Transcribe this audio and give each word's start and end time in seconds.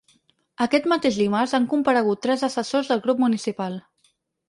Aquest 0.65 0.87
mateix 0.93 1.19
dimarts 1.19 1.53
han 1.59 1.69
comparegut 1.75 2.25
tres 2.27 2.49
assessors 2.51 2.93
del 2.95 3.07
grup 3.07 3.25
municipal. 3.29 3.83